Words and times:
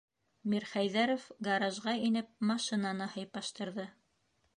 -Мирхәйҙәров, 0.51 1.27
гаражға 1.47 1.93
инеп, 2.07 2.31
машинаны 2.53 3.09
һыйпаштырҙы. 3.17 3.87